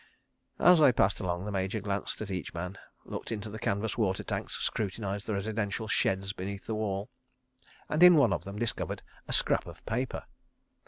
[0.57, 4.23] As they passed along, the Major glanced at each man, looked into the canvas water
[4.23, 9.67] tanks, scrutinised the residential sheds beneath the wall—and, in one of them discovered a scrap
[9.67, 10.23] of paper!